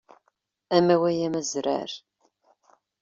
[0.77, 1.91] Amaway amazrar.